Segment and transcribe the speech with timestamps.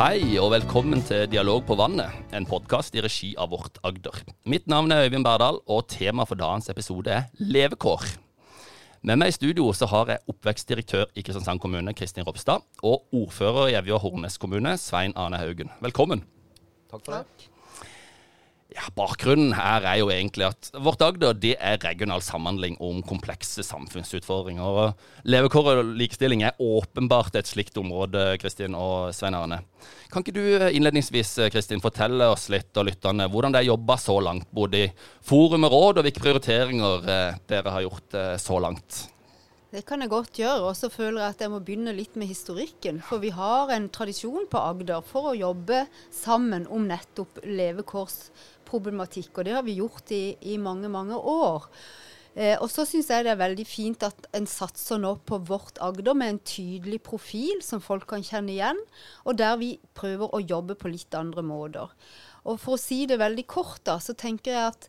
[0.00, 4.22] Hei og velkommen til Dialog på vannet, en podkast i regi av Vårt Agder.
[4.48, 8.06] Mitt navn er Øyvind Berdal, og tema for dagens episode er levekår.
[9.04, 13.74] Med meg i studio så har jeg oppvekstdirektør i Kristiansand kommune, Kristin Ropstad, og ordfører
[13.74, 15.68] i Evje og Hornnes kommune, Svein Arne Haugen.
[15.84, 16.24] Velkommen.
[16.88, 17.49] Takk for det.
[18.70, 23.64] Ja, Bakgrunnen her er jo egentlig at Vårt Agder det er regional samhandling om komplekse
[23.66, 24.92] samfunnsutfordringer.
[25.26, 29.64] Levekår og likestilling er åpenbart et slikt område, Kristin og Svein Arne.
[30.12, 34.20] Kan ikke du innledningsvis Kristin, fortelle oss litt og lytterne hvordan det er jobba så
[34.22, 34.90] langt, både i
[35.26, 39.06] forum og råd, og hvilke prioriteringer eh, dere har gjort eh, så langt?
[39.70, 42.26] Det kan jeg godt gjøre, og så føler jeg at jeg må begynne litt med
[42.26, 42.96] historikken.
[43.06, 47.38] For vi har en tradisjon på Agder for å jobbe sammen om nettopp
[48.70, 49.38] levekårsproblematikk.
[49.38, 51.66] Og det har vi gjort i, i mange, mange år.
[52.34, 55.78] Eh, og så syns jeg det er veldig fint at en satser nå på vårt
[55.80, 58.78] Agder med en tydelig profil som folk kan kjenne igjen,
[59.24, 61.90] og der vi prøver å jobbe på litt andre måter.
[62.46, 64.88] Og for å si det veldig kort, da, så tenker jeg at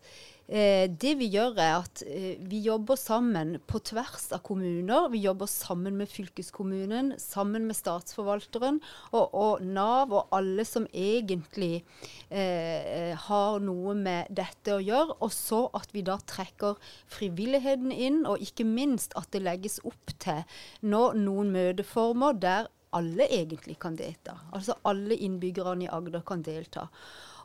[0.52, 5.08] det vi gjør, er at eh, vi jobber sammen på tvers av kommuner.
[5.14, 8.82] Vi jobber sammen med fylkeskommunen, sammen med statsforvalteren
[9.14, 11.86] og, og Nav og alle som egentlig
[12.28, 15.22] eh, har noe med dette å gjøre.
[15.24, 16.76] Og så at vi da trekker
[17.16, 20.44] frivilligheten inn, og ikke minst at det legges opp til
[20.84, 24.36] nå noen møteformer der alle egentlig kan delta.
[24.52, 26.90] Altså alle innbyggerne i Agder kan delta.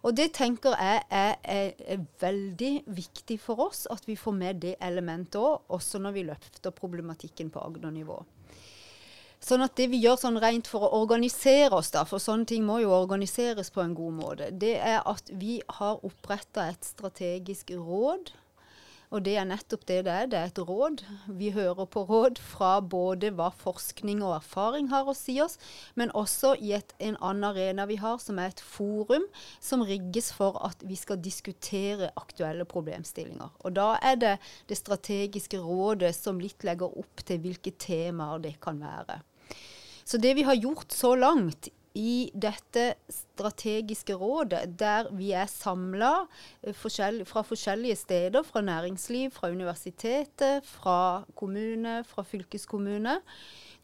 [0.06, 4.60] Og det tenker jeg er, er, er, veldig viktig for oss, at vi får med
[4.62, 8.20] det elementet òg, også når vi løfter problematikken på Agder-nivå.
[9.42, 12.64] Sånn at det vi gjør sånn rent for å organisere oss, da, for sånne ting
[12.66, 17.74] må jo organiseres på en god måte, det er at vi har oppretta et strategisk
[17.74, 18.30] råd
[19.14, 20.26] og det er nettopp det det er.
[20.30, 21.02] Det er et råd.
[21.38, 25.58] Vi hører på råd fra både hva forskning og erfaring har å si oss,
[25.94, 29.28] men også i et, en annen arena vi har, som er et forum
[29.62, 33.54] som rigges for at vi skal diskutere aktuelle problemstillinger.
[33.62, 34.34] Og da er det
[34.70, 39.22] det strategiske rådet som litt legger opp til hvilke temaer det kan være.
[40.06, 46.12] Så det vi har gjort så langt i dette strategiske rådet, der vi er samla
[46.62, 53.20] eh, fra forskjellige steder, fra næringsliv, fra universitetet, fra kommune, fra fylkeskommune,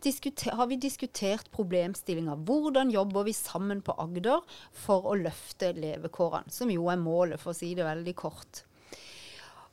[0.02, 2.34] har vi diskutert problemstillinger.
[2.34, 7.54] Hvordan jobber vi sammen på Agder for å løfte levekårene, som jo er målet, for
[7.54, 8.64] å si det veldig kort.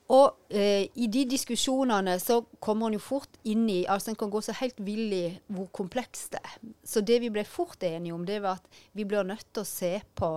[0.10, 4.32] Og eh, i de diskusjonene så kommer en jo fort inn i altså En kan
[4.34, 6.56] gå så helt vill i hvor komplekst det er.
[6.82, 9.70] Så det vi ble fort enige om, det var at vi blir nødt til å
[9.70, 10.32] se på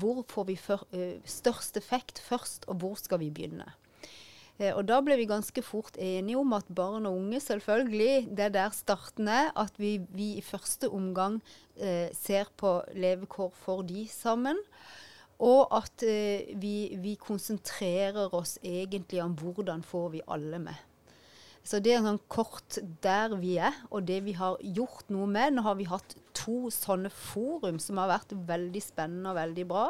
[0.00, 3.66] hvor får vi for, eh, størst effekt først, og hvor skal vi begynne.
[4.60, 8.46] Eh, og da ble vi ganske fort enige om at barn og unge, selvfølgelig, det
[8.46, 9.50] er der starten er.
[9.58, 11.40] At vi, vi i første omgang
[11.76, 14.60] eh, ser på levekår for de sammen.
[15.40, 20.86] Og at eh, vi, vi, konsentrerer oss egentlig om hvordan får vi alle med.
[21.64, 25.54] Så det er sånn kort der vi er, og det vi har gjort noe med.
[25.54, 29.84] Nå har vi hatt to sånne forum som har vært veldig spennende og veldig bra.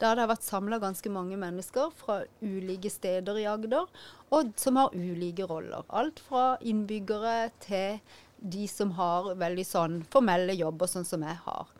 [0.00, 3.88] Der har det vært samla ganske mange mennesker fra ulike steder i Agder,
[4.36, 5.88] og som har ulike roller.
[5.88, 8.00] Alt fra innbyggere til
[8.44, 11.72] de som har veldig sånn formelle jobber, sånn som jeg har.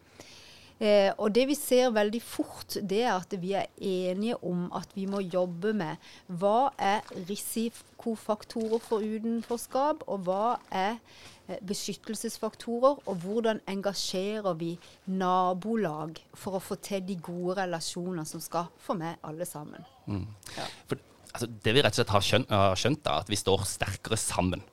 [0.83, 4.91] Eh, og det vi ser veldig fort, det er at vi er enige om at
[4.97, 10.99] vi må jobbe med hva er risikofaktorer for utenforskap, og hva er
[11.47, 14.75] eh, beskyttelsesfaktorer, og hvordan engasjerer vi
[15.07, 19.87] nabolag for å få til de gode relasjoner som skal få med alle sammen.
[20.11, 20.27] Mm.
[20.59, 20.69] Ja.
[20.91, 23.69] For, altså, det vi rett og slett har skjønt, har skjønt, er at vi står
[23.77, 24.67] sterkere sammen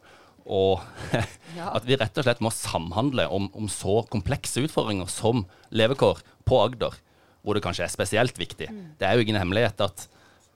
[0.46, 0.82] og
[1.76, 6.62] at vi rett og slett må samhandle om, om, så komplekse utfordringer som levekår på
[6.64, 6.98] Agder,
[7.42, 8.70] hvor det kanskje er spesielt viktig.
[8.72, 8.84] Mm.
[9.00, 10.08] Det er jo ingen hemmelighet at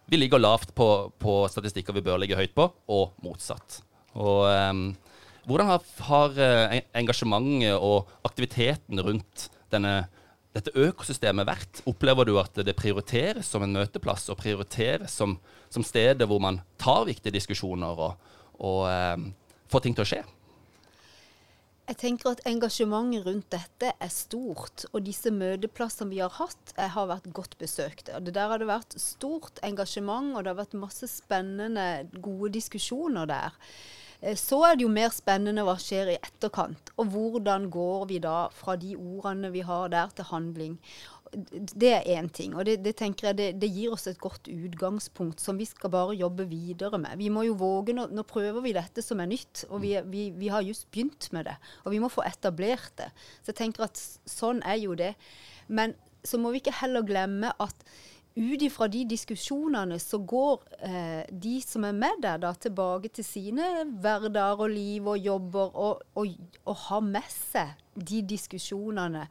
[0.05, 3.79] vi ligger lavt på, på, statistikker vi bør ligge høyt på, og motsatt.
[4.15, 4.83] Og um,
[5.45, 10.07] hvordan har, har, eh, engasjementet og aktiviteten rundt denne,
[10.55, 11.81] dette økosystemet vært?
[11.89, 15.37] Opplever du at det prioriteres som en møteplass, og prioriteres som,
[15.73, 19.27] som stedet hvor man tar viktige diskusjoner og, og um,
[19.71, 20.23] få ting til å skje?
[21.85, 24.87] Jeg tenker at engasjementet rundt dette er stort.
[24.89, 28.17] Og disse møteplassene vi har hatt, har vært godt besøkte.
[28.25, 33.29] Det der har det vært stort engasjement, og det har vært masse spennende, gode diskusjoner
[33.29, 33.53] der.
[34.21, 38.17] Eh, så er det jo mer spennende hva skjer i etterkant, og hvordan går vi
[38.23, 40.79] da fra de ordene vi har der, til handling.
[41.33, 42.53] Det er én ting.
[42.55, 45.91] Og det, det tenker jeg det, det, gir oss et godt utgangspunkt som vi skal
[45.93, 47.17] bare jobbe videre med.
[47.19, 50.29] Vi må jo våge, Nå, nå prøver vi dette som er nytt, og vi, vi,
[50.35, 51.55] vi, har just begynt med det.
[51.83, 53.11] Og vi må få etablert det.
[53.41, 55.13] Så jeg tenker at sånn er jo det.
[55.67, 55.95] Men
[56.25, 57.87] så må vi ikke heller glemme at
[58.35, 63.27] ut ifra de diskusjonene så går eh, de som er med der, da, tilbake til
[63.27, 66.35] sine hverdager og liv og jobber, og, og,
[66.65, 69.25] og har med seg de diskusjonene.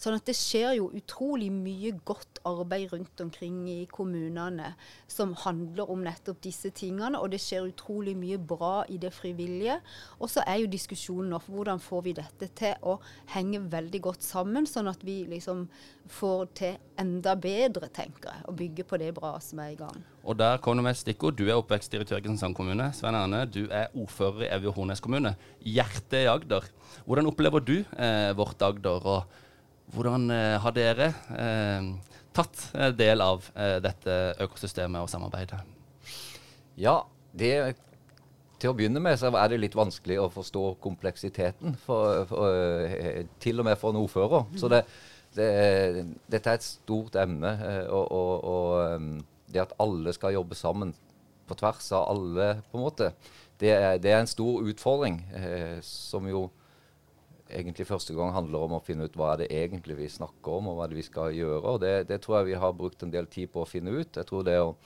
[0.00, 4.74] Sånn at det skjer jo utrolig mye godt arbeid rundt omkring i kommunene
[5.10, 9.80] som handler om nettopp disse tingene, og det skjer utrolig mye bra i det frivillige.
[10.20, 12.98] Og så er jo diskusjonen nå hvordan får vi dette til å
[13.34, 15.66] henge veldig godt sammen, sånn at vi liksom
[16.10, 20.02] får til enda bedre, tenker jeg, å bygge på det bra som er i gang.
[20.20, 21.38] Og der kom det med et stikkord.
[21.38, 22.90] Du er oppvekstdirektør i Kristiansand kommune.
[22.96, 25.34] Svein Erne, du er ordfører i Evje Hornes kommune.
[25.64, 26.66] Hjertet i Agder.
[27.06, 31.92] Hvordan opplever du eh, vårt Agder, og hvordan eh, har dere eh,
[32.36, 35.62] tatt eh, del av eh, dette økosystemet og samarbeidet?
[36.80, 37.00] Ja,
[37.36, 37.54] det
[38.60, 43.24] til å begynne med så er det litt vanskelig å forstå kompleksiteten, for, for, eh,
[43.42, 44.50] til og med for en ordfører.
[44.60, 44.84] Så det,
[45.36, 45.50] det,
[46.30, 47.52] dette er et stort emne.
[47.88, 50.94] og, og, og det at alle skal jobbe sammen
[51.50, 53.10] på tvers av alle, på en måte,
[53.60, 55.18] det er, det er en stor utfordring.
[55.36, 56.46] Eh, som jo
[57.50, 60.70] egentlig første gang handler om å finne ut hva er det egentlig vi snakker om,
[60.70, 61.74] og hva er det vi skal gjøre.
[61.74, 64.14] og Det, det tror jeg vi har brukt en del tid på å finne ut.
[64.16, 64.76] Jeg tror det å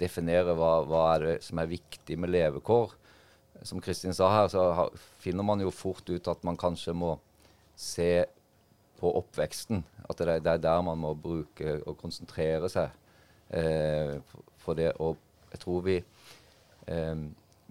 [0.00, 2.94] definere hva, hva er det som er viktig med levekår
[3.68, 4.88] Som Kristin sa her, så
[5.22, 7.12] finner man jo fort ut at man kanskje må
[7.78, 8.24] se
[9.02, 9.82] på oppveksten.
[10.06, 12.94] At det, det er der man må bruke og konsentrere seg.
[13.52, 14.16] Eh,
[14.62, 15.18] for det, og
[15.52, 17.16] jeg tror vi eh,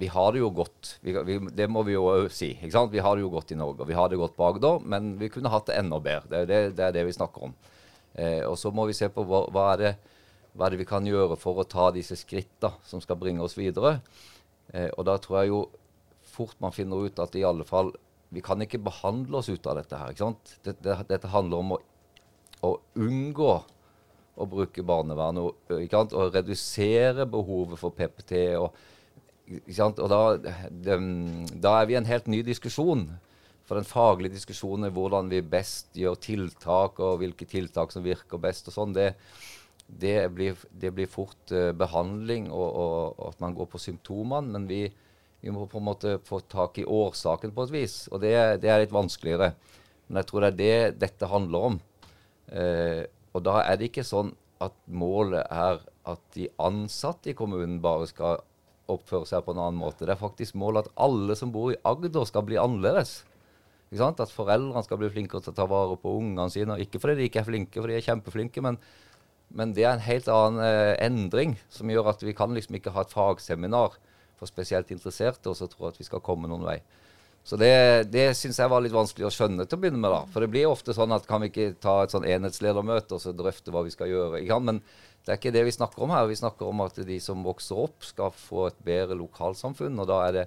[0.01, 0.95] vi har det jo godt.
[1.05, 2.55] Vi, vi, det må vi jo si.
[2.55, 2.93] ikke sant?
[2.93, 3.85] Vi har det jo godt i Norge.
[3.85, 6.25] Vi har det godt på Agder, men vi kunne hatt det enda bedre.
[6.31, 7.53] Det, det, det er det vi snakker om.
[8.17, 9.91] Eh, og så må vi se på hva, hva, er det,
[10.55, 13.57] hva, er det, vi kan gjøre for å ta disse skrittene som skal bringe oss
[13.59, 13.99] videre.
[14.73, 15.61] Eh, og da tror jeg jo
[16.31, 17.93] fort man finner ut at i alle fall
[18.31, 20.13] vi kan ikke behandle oss ut av dette her.
[20.13, 20.55] ikke sant?
[20.63, 21.79] Dette, dette handler om å,
[22.67, 22.71] å
[23.03, 23.53] unngå
[24.41, 28.55] å bruke barnevernet sant, og, redusere behovet for PPT.
[28.55, 28.71] og,
[29.91, 30.21] og da,
[30.71, 30.97] de,
[31.51, 33.09] da, er vi i en helt ny diskusjon.
[33.67, 38.41] For den faglige diskusjonen er hvordan vi best gjør tiltak, og hvilke tiltak som virker
[38.41, 38.71] best.
[38.71, 39.13] og sånn, det,
[39.87, 40.15] det,
[40.71, 44.55] det blir, fort uh, behandling og, og, og, at man går på symptomene.
[44.55, 44.85] Men vi,
[45.41, 47.95] vi, må på en måte få tak i årsaken på et vis.
[48.11, 49.51] Og det, det er litt vanskeligere.
[50.07, 51.79] Men jeg tror det er det dette handler om.
[52.51, 57.79] Eh, og da er det ikke sånn at målet er at de ansatte i kommunen
[57.81, 58.41] bare skal
[58.91, 60.05] oppføre seg på en annen måte.
[60.05, 63.21] Det er faktisk målet at alle som bor i Agder, skal bli annerledes.
[63.91, 66.77] At foreldrene skal bli flinkere til å ta vare på ungene sine.
[66.83, 68.77] Ikke fordi de ikke er flinke, for de er kjempeflinke, men,
[69.51, 72.93] men det er en helt annen eh, endring som gjør at vi kan liksom ikke
[72.95, 73.97] ha et fagseminar
[74.41, 76.79] for spesielt interesserte og så tro at vi skal komme noen vei.
[77.43, 80.13] Så det, det syns jeg var litt vanskelig å skjønne til å begynne med.
[80.13, 80.25] da.
[80.33, 83.33] For det blir ofte sånn at kan vi ikke ta et sånn enhetsledermøte og så
[83.33, 84.43] drøfte hva vi skal gjøre.
[84.43, 84.59] Ikke?
[84.61, 84.81] Men
[85.25, 86.29] det er ikke det vi snakker om her.
[86.29, 89.97] Vi snakker om at de som vokser opp, skal få et bedre lokalsamfunn.
[90.01, 90.45] Og da er det,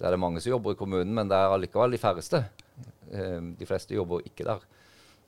[0.00, 2.42] da er det mange som jobber i kommunen, men det er allikevel de færreste.
[3.08, 4.64] Eh, de fleste jobber ikke der.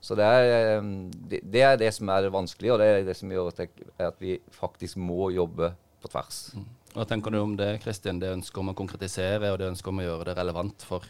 [0.04, 0.90] Så det er, eh,
[1.32, 3.64] det, det er det som er det vanskelige, og det er det som gjør at,
[3.64, 6.50] jeg, at vi faktisk må jobbe på tvers.
[6.56, 6.68] Mm.
[6.90, 8.18] Hva tenker du om det, Kristin?
[8.18, 11.06] Det ønsket om å konkretisere og det ønsket om å gjøre det relevant for,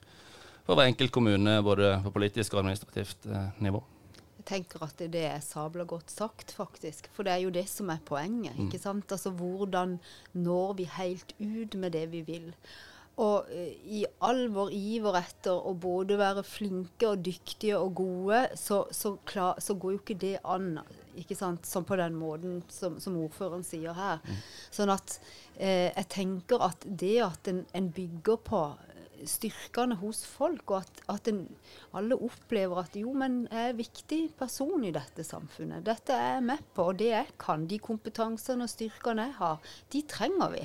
[0.67, 3.81] for hver enkelt kommune, både på politisk og administrativt eh, nivå?
[4.41, 7.09] Jeg tenker at det er sabla godt sagt, faktisk.
[7.17, 8.57] For det er jo det som er poenget.
[8.57, 8.69] Mm.
[8.69, 9.13] ikke sant?
[9.13, 9.99] Altså Hvordan
[10.33, 12.49] når vi helt ut med det vi vil?
[13.21, 18.47] Og uh, i all vår iver etter å både være flinke og dyktige og gode,
[18.59, 20.73] så, så, klar, så går jo ikke det an
[21.21, 21.67] ikke sant?
[21.67, 24.21] Sånn på den måten som, som ordføreren sier her.
[24.25, 24.39] Mm.
[24.73, 25.17] Sånn at
[25.57, 28.63] eh, jeg tenker at det at en, en bygger på
[29.29, 31.43] styrkene hos folk, og at, at en,
[31.97, 35.85] alle opplever at jo, men jeg er en viktig person i dette samfunnet.
[35.87, 39.75] Dette er jeg med på, og det jeg kan, de kompetansene og styrkene jeg har,
[39.93, 40.65] de trenger vi.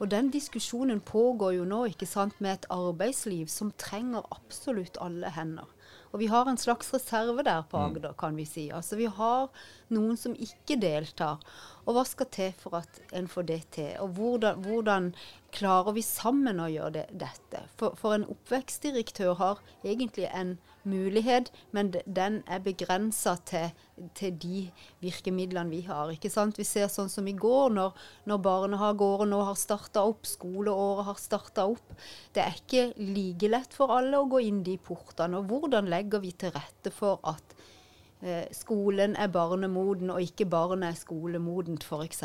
[0.00, 5.32] Og den diskusjonen pågår jo nå ikke sant, med et arbeidsliv som trenger absolutt alle
[5.36, 5.68] hender.
[6.10, 7.84] Og vi har en slags reserve der på mm.
[7.84, 8.66] Agder, kan vi si.
[8.74, 9.50] Altså vi har
[9.94, 11.38] noen som ikke deltar.
[11.86, 13.92] Og hva skal til for at en får det til?
[14.02, 15.12] Og hvordan, hvordan
[15.54, 17.62] klarer vi sammen å gjøre det, dette?
[17.78, 20.56] For, for, en oppvekstdirektør har egentlig en
[20.88, 23.74] mulighet, men den er begrensa til,
[24.16, 24.62] til, de
[25.04, 26.12] virkemidlene vi har.
[26.14, 26.58] ikke sant?
[26.58, 27.96] Vi ser sånn som i går, når,
[28.30, 31.96] når barnehageåret nå har starta opp, skoleåret har starta opp.
[32.34, 35.40] Det er ikke like lett for alle å gå inn de portene.
[35.40, 37.59] Og hvordan legger vi til rette for at
[38.52, 42.24] skolen er barnemoden, og ikke barnet er skolemodent, f.eks.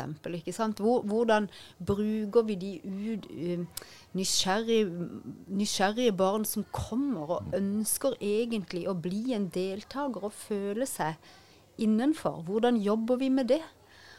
[0.76, 1.48] Hvor, hvordan
[1.86, 5.08] bruker vi de ut uh, nysgjerrige,
[5.48, 11.16] nysgjerrige, barn som kommer og ønsker egentlig å bli en deltaker og føle seg
[11.78, 12.42] innenfor?
[12.44, 13.62] Hvordan jobber vi med det?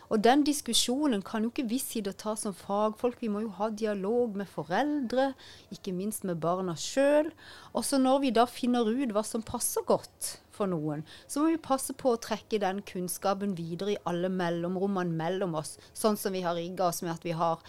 [0.07, 3.19] Og den diskusjonen kan jo ikke vi sitte og ta som fagfolk.
[3.21, 5.33] Vi må jo ha dialog med foreldre,
[5.73, 7.33] ikke minst med barna sjøl.
[7.75, 11.61] Også når vi da finner ut hva som passer godt for noen, så må vi
[11.61, 16.41] passe på å trekke den kunnskapen videre i alle mellomrommene mellom oss, sånn som vi
[16.45, 17.61] har rigga oss med at vi har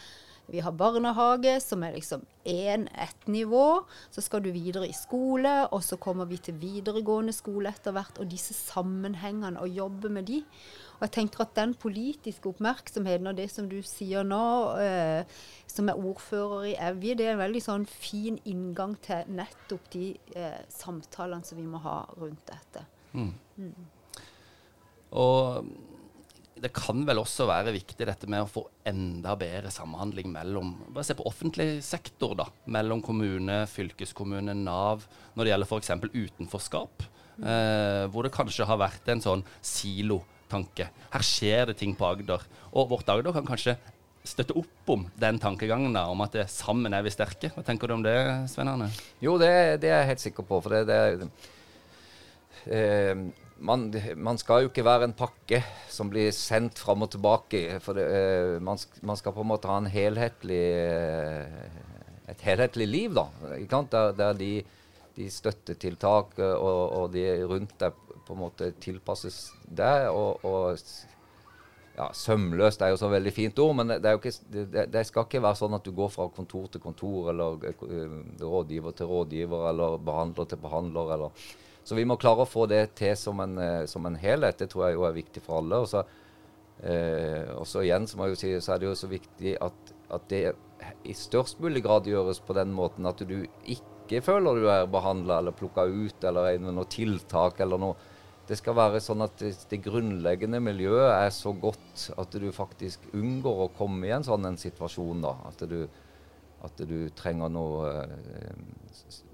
[0.48, 3.84] vi har barnehage, som er liksom én, ett nivå.
[4.10, 8.16] Så skal du videre i skole, og så kommer vi til videregående skole etter hvert.
[8.18, 10.40] Og disse sammenhengene, og jobbe med de.
[10.98, 14.40] Og jeg tenker at den politiske oppmerksomheten og det som du sier nå,
[14.82, 15.36] eh,
[15.70, 20.08] som er ordfører i Evje, det er en veldig sånn fin inngang til nettopp de
[20.34, 22.82] eh, samtalene som vi må ha rundt dette.
[23.12, 23.30] Mm.
[23.60, 23.86] Mm.
[25.22, 25.70] Og
[26.62, 31.06] det kan vel også være viktig dette med å få enda bedre samhandling mellom bare
[31.06, 35.92] se på offentlig sektor, da, mellom kommune, fylkeskommune, Nav, når det gjelder f.eks.
[36.14, 37.06] utenforskap.
[37.38, 37.44] Mm.
[37.46, 40.88] Eh, hvor det kanskje har vært en sånn silotanke.
[41.12, 42.44] Her skjer det ting på Agder.
[42.72, 43.76] Og vårt Agder kan kanskje
[44.28, 47.52] støtte opp om den tankegangen da, om at det, sammen er vi sterke.
[47.54, 48.16] Hva tenker du om det,
[48.52, 48.90] Svein Arne?
[49.24, 50.60] Jo, det, det, er jeg helt sikker på.
[50.64, 51.28] For det, det
[52.74, 55.60] eh, man, man, skal jo ikke være en pakke
[55.90, 57.62] som blir sendt fram og tilbake.
[57.84, 58.06] For det,
[58.64, 63.28] man, man, skal på en måte ha en helhetlig, eh, et helhetlig liv, da.
[63.90, 64.52] Der, der de,
[65.18, 70.10] de støttetiltak og, og de rundt deg på en måte tilpasses deg.
[70.12, 70.76] Og, og
[71.98, 75.42] ja, sømløst er jo så veldig fint ord, men det, ikke, det, det, skal ikke
[75.42, 77.58] være sånn at du går fra kontor til kontor, eller
[78.38, 81.16] rådgiver til rådgiver, eller behandler til behandler.
[81.16, 81.48] Eller.
[81.88, 84.60] Så vi må klare å få det til som en, uh, som en helhet.
[84.60, 85.82] Det tror jeg jo er viktig for alle.
[85.84, 86.04] Og så,
[86.78, 90.28] så igjen så må jeg jo si, så er det jo så viktig at, at
[90.30, 90.42] det
[91.02, 95.40] i størst mulig grad gjøres på den måten at du ikke føler du er behandla
[95.40, 97.98] eller plukka ut eller er noe tiltak eller noe
[98.48, 103.02] det skal være sånn at det, det, grunnleggende miljøet er så godt at du faktisk
[103.12, 105.20] unngår å komme i en sånn en situasjon.
[105.20, 105.82] da, At du,
[106.64, 108.62] at du trenger noe eh,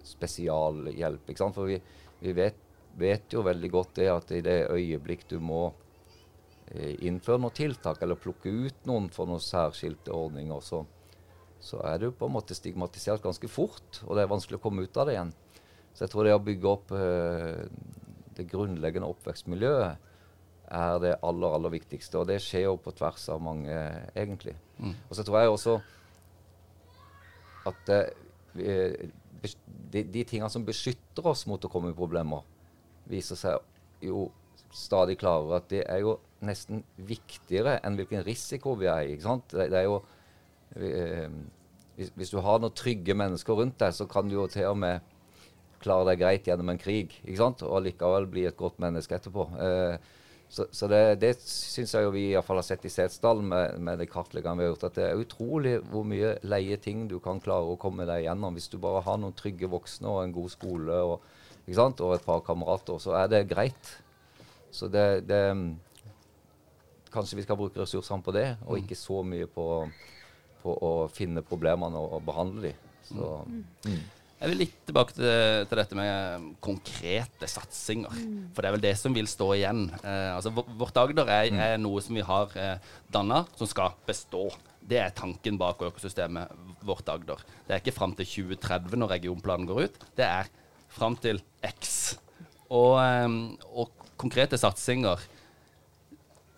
[0.02, 1.30] spesialhjelp.
[1.30, 1.54] ikke sant?
[1.54, 1.78] For vi,
[2.24, 2.58] vi vet,
[2.98, 5.62] vet, jo veldig godt det at i det øyeblikk du må
[6.72, 10.84] eh, innføre noen tiltak eller plukke ut noen for noen særskilte ordninger, så,
[11.60, 14.86] så er du på en måte stigmatisert ganske fort, og det er vanskelig å komme
[14.86, 15.34] ut av det igjen.
[15.94, 17.62] Så jeg tror det å bygge opp eh,
[18.34, 20.10] det grunnleggende oppvekstmiljøet
[20.74, 22.18] er det aller, aller viktigste.
[22.18, 23.74] Og det skjer jo på tvers av mange,
[24.16, 24.56] egentlig.
[24.78, 24.94] Mm.
[25.08, 25.76] Og så tror jeg også
[27.70, 28.08] at uh,
[29.92, 32.44] de, de tingene som beskytter oss mot å komme i problemer,
[33.10, 34.28] viser seg jo
[34.74, 39.14] stadig klarere at det er jo nesten viktigere enn hvilken risiko vi er i.
[39.14, 39.52] ikke sant?
[39.52, 39.98] Det, det er jo
[40.76, 41.28] eh,
[41.96, 44.80] hvis, hvis, du har noen trygge mennesker rundt deg, så kan du jo til og
[44.82, 45.12] med
[45.84, 47.64] klare deg greit gjennom en krig, ikke sant?
[47.66, 49.46] og likevel bli et godt menneske etterpå.
[49.60, 50.12] Eh,
[50.54, 53.99] så, så, det, det syns jeg jo vi iallfall har sett i Setesdal med, med
[53.99, 57.40] de kartleggene vi har gjort, at det er utrolig hvor mye leie ting du kan
[57.42, 58.54] klare å komme deg gjennom.
[58.54, 61.26] Hvis du bare har noen trygge voksne og en god skole og,
[61.66, 63.96] og et par kamerater, så er det greit.
[64.70, 65.42] Så det, det
[67.14, 68.78] Kanskje vi skal bruke ressursene på det, og mm.
[68.84, 69.66] ikke så mye på,
[70.62, 72.88] på å finne problemene og, og behandle dem.
[73.11, 74.00] Så, mm.
[74.44, 78.12] Jeg vil litt tilbake til, til dette med konkrete satsinger.
[78.12, 78.50] Mm.
[78.52, 79.86] For det er vel det som vil stå igjen.
[80.02, 81.62] Eh, altså, vårt Agder er, mm.
[81.64, 84.50] er, noe som vi har eh, danna, som skal bestå.
[84.84, 86.52] Det er tanken bak økosystemet
[86.84, 87.40] vårt Agder.
[87.64, 89.98] Det er ikke fram til 2030 når regionplanen går ut.
[90.20, 90.52] Det er
[90.92, 92.18] fram til X.
[92.68, 93.40] Og, eh,
[93.72, 95.24] og konkrete satsinger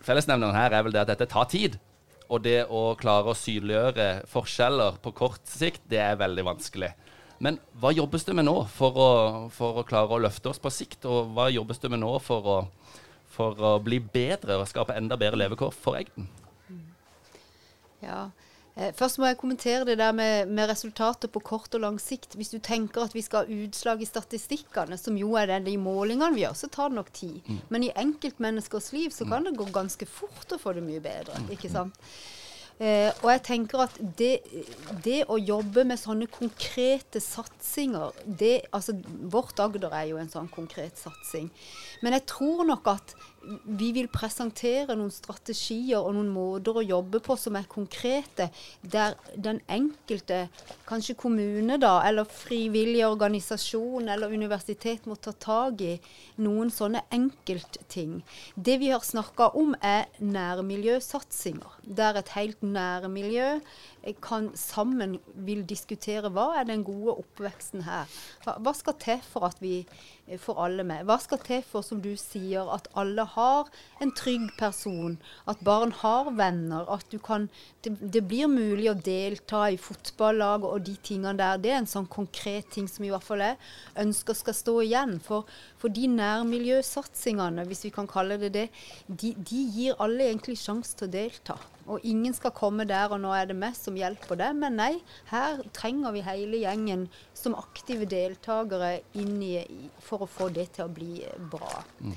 [0.07, 1.81] Fellesnevneren her er vel det at dette tar tid.
[2.27, 6.93] Og det å klare å synliggjøre forskjeller på kort sikt, det er veldig vanskelig.
[7.39, 9.11] Men hva jobbes det med nå for å,
[9.53, 11.05] for å, klare å løfte oss på sikt?
[11.09, 12.57] Og hva jobbes det med nå for å,
[13.33, 16.31] for å bli bedre og skape enda bedre levekår for Egden?
[18.05, 18.31] Ja,
[18.77, 22.39] eh, Først må jeg kommentere det der med, med, resultater på kort og lang sikt.
[22.39, 25.77] Hvis du tenker at vi skal ha utslag i statistikkene, som jo er det de
[25.81, 27.39] målingene vi gjør, så tar det nok tid.
[27.45, 27.61] Mm.
[27.69, 31.41] Men i enkeltmenneskers liv så kan det gå ganske fort å få det mye bedre.
[31.53, 32.01] ikke sant?
[32.77, 34.35] Eh, og jeg tenker at det,
[35.05, 38.99] det, å jobbe med sånne konkrete satsinger det, altså
[39.33, 41.49] Vårt Agder er jo en sånn konkret satsing.
[42.05, 43.17] Men jeg tror nok at
[43.65, 48.49] vi vil presentere noen strategier og noen måter å jobbe på som er konkrete,
[48.83, 50.47] der den enkelte,
[50.89, 55.95] kanskje kommune da, eller frivillig organisasjon eller universitet må ta tak i
[56.43, 58.21] noen sånne enkeltting.
[58.55, 61.81] Det vi har snakka om, er nærmiljøsatsinger.
[61.87, 63.59] Der et helt nærmiljø
[64.23, 68.11] kan sammen vil diskutere hva er den gode oppveksten her.
[68.45, 69.81] Hva, skal til for at vi
[70.43, 71.05] får alle med?
[71.07, 73.71] Hva skal til for, som du sier, at alle har
[74.03, 75.15] en trygg person?
[75.47, 76.89] At barn har venner?
[76.91, 77.49] At du kan
[77.87, 81.61] Det, det blir mulig å delta i fotballag og de tingene der.
[81.63, 83.61] Det er en sånn konkret ting som i hvert fall jeg
[84.03, 85.15] ønsker skal stå igjen.
[85.23, 85.47] For,
[85.79, 88.67] for de nærmiljøsatsingene, hvis vi kan kalle det det,
[89.07, 91.61] de, de gir alle egentlig sjanse til å delta.
[91.87, 94.53] Og ingen skal komme der og nå er det meg som hjelper det.
[94.59, 94.93] Men nei,
[95.31, 99.61] her trenger vi hele gjengen som aktive deltakere inn i,
[100.03, 101.21] for å få det til å bli
[101.53, 101.85] bra.
[102.01, 102.17] Mm.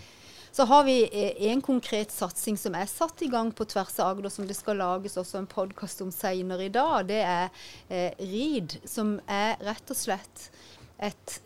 [0.51, 4.15] Så har vi eh, en konkret satsing som er satt i gang på tvers av
[4.15, 7.05] Agder, som det skal lages også en podkast om senere i dag.
[7.07, 7.49] Det er
[7.87, 10.49] eh, RID, som er rett og slett
[10.97, 11.39] et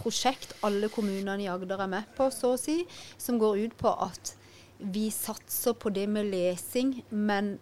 [0.00, 2.80] prosjekt alle kommunene i Agder er med på, så å si,
[3.20, 4.34] som går ut på at
[4.82, 7.58] vi satser på det med lesing, men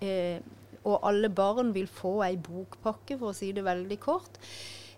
[0.00, 0.40] eh,
[0.82, 4.40] Og alle barn vil få ei bokpakke, for å si det veldig kort,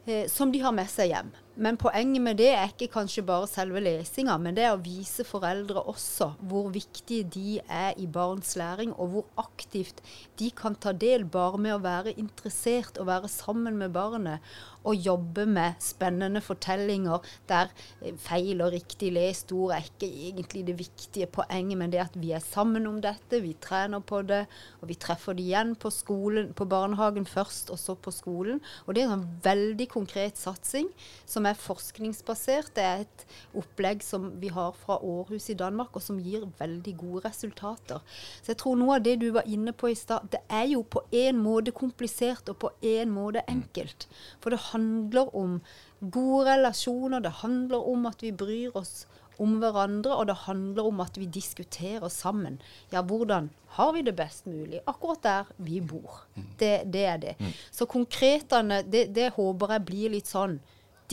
[0.06, 1.34] eh, som de har med seg hjem.
[1.54, 5.22] Men poenget med det er ikke kanskje bare selve lesinga, men det er å vise
[5.22, 10.02] foreldre også hvor viktige de er i barns læring, og hvor aktivt
[10.40, 14.42] de kan ta del bare med å være interessert og være sammen med barnet
[14.84, 17.70] Og jobbe med spennende fortellinger der
[18.02, 22.18] eh, feil og riktig lest ord er ikke egentlig det viktige poenget, men det at
[22.20, 24.42] vi er sammen om dette, vi trener på det,
[24.82, 28.60] og vi treffer det igjen på skolen, på barnehagen først, og så på skolen.
[28.84, 30.90] Og det er en veldig konkret satsing
[31.24, 32.72] som er forskningsbasert.
[32.76, 33.24] Det er et
[33.56, 38.02] opplegg som vi har fra Århus i Danmark, og som gir veldig gode resultater.
[38.42, 40.84] Så jeg tror noe av det du var inne på i stad, det er jo
[40.84, 44.08] på en måte komplisert og på en måte enkelt.
[44.40, 45.60] For det handler om
[46.00, 49.04] gode relasjoner, det handler om at vi bryr oss
[49.42, 52.60] om hverandre, og det handler om at vi diskuterer sammen.
[52.92, 56.22] Ja, hvordan har vi det best mulig akkurat der vi bor?
[56.58, 57.34] Det, det er det.
[57.40, 57.52] Mm.
[57.70, 60.60] Så konkretene, det, det, håper jeg blir litt sånn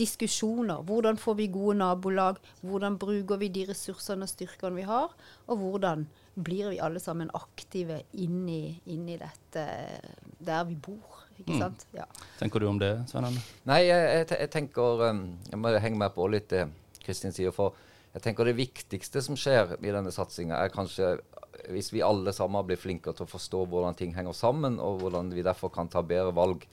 [0.02, 0.82] diskusjoner.
[0.86, 2.42] Hvordan får vi gode nabolag?
[2.60, 5.14] Hvordan bruker vi de ressursene og styrkene vi har?
[5.48, 9.66] Og hvordan blir vi alle sammen aktive inn i, inn i dette
[10.42, 11.22] der vi bor?
[11.42, 11.62] ikke mm.
[11.62, 11.86] sant?
[11.96, 12.06] Ja.
[12.38, 13.28] Tenker du om det, Svein
[13.68, 16.66] Nei, jeg, jeg, tenker um, Jeg må henge meg på litt det
[17.02, 17.54] Kristin sier.
[17.54, 17.74] For
[18.12, 21.16] jeg tenker det viktigste som skjer i denne satsinga, er kanskje
[21.72, 25.30] hvis vi alle sammen blir flinkere til å forstå hvordan ting henger sammen, og hvordan
[25.34, 26.64] vi derfor kan ta bedre valg.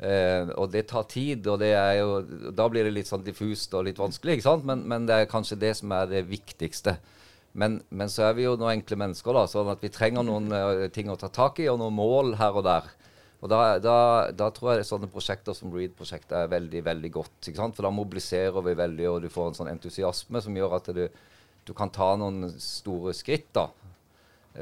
[0.00, 2.20] Eh, og det tar tid, og det jo,
[2.56, 4.40] da blir det litt sånn diffust og litt vanskelig.
[4.64, 6.96] Men, men det er kanskje det som er det viktigste.
[7.52, 10.52] Men, men, så er vi jo noen enkle mennesker, da, sånn at vi trenger noen
[10.54, 12.86] uh, ting å ta tak i, og noen mål her og der.
[13.40, 13.96] Og da, da,
[14.36, 17.50] da, tror jeg sånne prosjekter som Read-prosjektet er veldig veldig godt.
[17.56, 21.06] For da mobiliserer vi veldig, og du får en sånn entusiasme som gjør at du,
[21.66, 23.66] du kan ta noen store skritt da,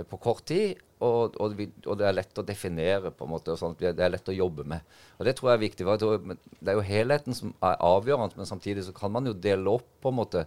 [0.09, 0.79] på kort tid.
[0.99, 4.11] Og, og, og, det er lett å definere, på en måte, og at det er
[4.11, 4.97] lett å jobbe med.
[5.19, 5.87] Og Det tror jeg er viktig.
[6.01, 6.25] tror,
[6.59, 9.87] Det er jo helheten som er avgjørende, men samtidig så kan man jo dele opp
[10.03, 10.47] på en måte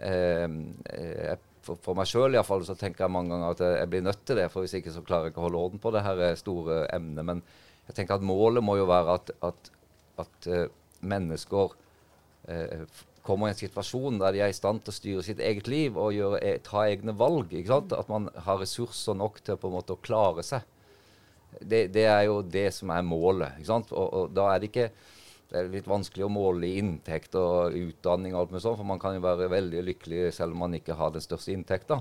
[0.00, 0.48] eh,
[0.92, 4.38] eh for, for meg sjøl så tenker jeg mange ganger at jeg blir nødt til
[4.38, 4.44] det.
[4.52, 7.26] For hvis ikke så klarer jeg ikke å holde orden på det her store emnet.
[7.26, 7.40] Men
[7.88, 9.70] jeg tenker at målet må jo være at, at,
[10.22, 10.48] at
[11.02, 12.84] mennesker uh,
[13.26, 15.98] kommer i en situasjon der de er i stand til å styre sitt eget liv
[15.98, 17.52] og gjøre, e, ta egne valg.
[17.66, 20.64] At man har ressurser nok til på en måte å klare seg.
[21.60, 23.62] Det, det er jo det som er målet.
[23.68, 24.90] Og, og da er det ikke
[25.46, 29.00] det er litt vanskelig å måle inntekt og utdanning og alt med sånt, for man
[29.02, 32.00] kan jo være veldig lykkelig selv om man ikke har den største inntekta.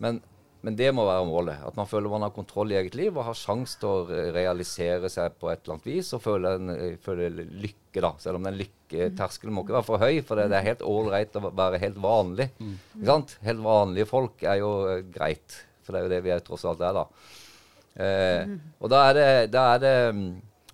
[0.00, 0.22] Men,
[0.64, 1.60] men, det må være målet.
[1.68, 5.10] At man føler man har kontroll i eget liv og har sjanse til å realisere
[5.12, 8.14] seg på et eller annet vis og føle, lykke, da.
[8.22, 8.56] Selv om den
[8.88, 11.98] lykketerskelen må ikke være for høy, for det, det er helt ålreit å være helt
[12.02, 12.48] vanlig.
[13.00, 13.18] Ikke?
[13.44, 14.72] Helt vanlige folk er jo
[15.14, 17.06] greit, for det er jo det vi er tross alt er, da.
[17.98, 19.96] Eh, og da er det, da er det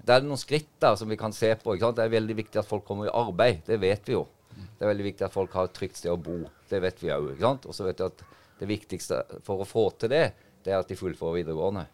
[0.04, 1.78] da er noen skritt der som vi kan se på.
[1.80, 3.62] Det er veldig viktig at folk kommer i arbeid.
[3.64, 4.26] Det vet vi jo.
[4.54, 6.42] Det er veldig viktig at folk har et trygt sted å bo.
[6.68, 7.40] Det vet vi òg.
[7.40, 8.24] Og så vet vi at
[8.60, 10.26] det viktigste for å få til det,
[10.64, 11.86] det er at de fullfører videregående.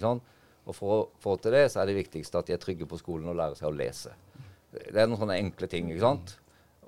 [0.00, 2.98] Og for å få til det, så er det viktigste at de er trygge på
[3.00, 4.16] skolen og lærer seg å lese.
[4.72, 5.88] Det er noen sånne enkle ting.
[5.92, 6.34] ikke sant?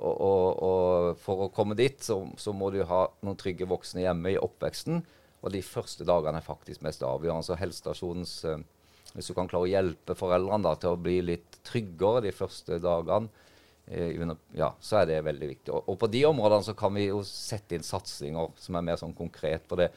[0.00, 4.04] Og, og, og for å komme dit, så, så, må du ha noen trygge voksne
[4.04, 5.02] hjemme i oppveksten.
[5.40, 7.46] Og de første dagene er faktisk mest avgjørende.
[7.46, 8.62] Så helsestasjonens eh,
[9.14, 12.78] Hvis du kan klare å hjelpe foreldrene da, til å bli litt tryggere de første
[12.80, 13.28] dagene,
[13.88, 14.16] eh,
[14.56, 15.72] ja, så er det veldig viktig.
[15.74, 19.00] Og, og, på de områdene så kan vi jo sette inn satsinger som er mer
[19.00, 19.90] sånn konkret på det.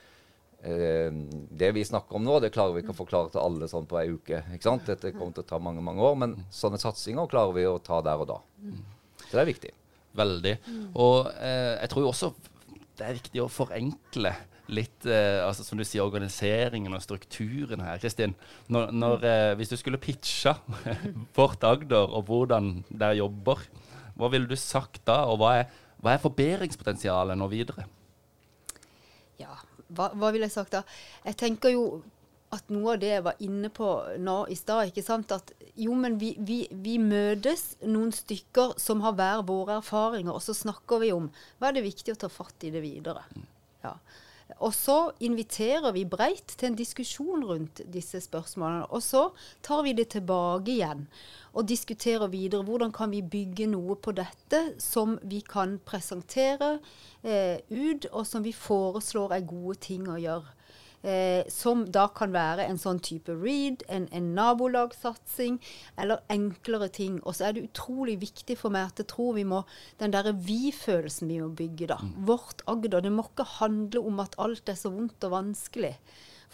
[0.64, 1.12] Eh,
[1.52, 4.00] det vi snakker om nå, det klarer vi ikke å forklare til alle sånn på
[4.00, 4.44] ei uke.
[4.56, 4.88] ikke sant?
[4.88, 8.00] Dette kommer til å ta mange mange år, men sånne satsinger klarer vi å ta
[8.06, 8.40] der og da.
[9.26, 9.76] Så det er viktig.
[10.18, 10.58] Veldig.
[11.02, 12.34] Og eh, jeg tror jo også
[12.94, 14.32] det er viktig å forenkle
[14.72, 18.00] litt eh, altså som du sier, organiseringen og strukturen her.
[18.02, 18.36] Kristin,
[18.72, 20.56] når, når, eh, hvis du skulle pitcha
[21.36, 23.66] Fort Agder og hvordan dere jobber,
[24.16, 25.24] hva ville du sagt da?
[25.32, 27.88] Og hva er, hva er forbedringspotensialet nå videre?
[29.42, 29.58] Ja,
[29.96, 30.84] hva, hva ville jeg sagt da?
[31.26, 31.86] Jeg tenker jo
[32.54, 33.88] at noe av det jeg var inne på
[34.22, 39.02] nå i stad, ikke sant at jo, men vi, vi, vi, møtes noen stykker som
[39.06, 42.30] har hver våre erfaringer, og så snakker vi om hva er det viktig å ta
[42.30, 43.26] fatt i det videre.
[43.84, 43.96] Ja.
[44.60, 48.90] Og så inviterer vi breit til en diskusjon rundt disse spørsmålene.
[48.92, 49.30] Og så
[49.66, 51.08] tar vi det tilbake igjen
[51.54, 52.64] og diskuterer videre.
[52.64, 56.78] Hvordan kan vi bygge noe på dette som vi kan presentere
[57.24, 60.58] eh, ut, og som vi foreslår er gode ting å gjøre.
[61.04, 65.58] Eh, som da kan være en sånn type read, en, en nabolagsatsing
[66.00, 67.18] eller enklere ting.
[67.28, 69.66] Og så er det utrolig viktig for meg at jeg tror vi må
[70.00, 72.00] den derre vi-følelsen vi må bygge, da.
[72.00, 72.14] Mm.
[72.30, 73.04] Vårt Agder.
[73.04, 75.98] Det må ikke handle om at alt er så vondt og vanskelig.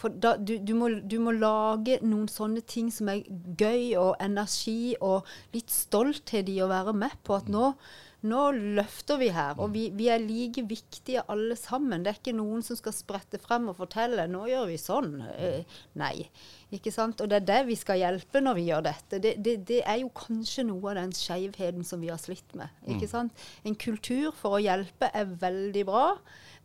[0.00, 3.22] For da, du, du, må, du, må, lage noen sånne ting som er
[3.60, 7.74] gøy og energi og litt stolthet i å være med på at nå
[8.20, 8.40] nå
[8.76, 12.02] løfter vi her, og vi, vi, er like viktige alle sammen.
[12.04, 15.14] Det er ikke noen som skal sprette frem og fortelle 'nå gjør vi sånn'.
[15.36, 16.28] Eh, nei.
[16.70, 17.22] Ikke sant?
[17.24, 19.22] Og det er det vi skal hjelpe når vi gjør dette.
[19.24, 22.68] Det, det, det er jo kanskje noe av den skeivheten som vi har slitt med.
[22.84, 23.14] ikke mm.
[23.14, 23.48] sant?
[23.64, 26.04] En kultur for å hjelpe er veldig bra,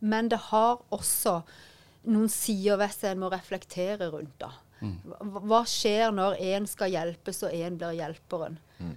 [0.04, 1.40] men det har også
[2.06, 4.36] noen sider ved seg en må reflektere rundt.
[4.38, 4.52] da.
[4.84, 8.60] Hva skjer når én skal hjelpes, og én blir hjelperen?
[8.78, 8.96] Mm.